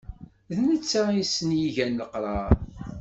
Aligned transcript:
D 0.49 0.55
netta 0.67 1.01
i 1.21 1.23
sen-igan 1.33 1.97
leqrar. 1.99 2.53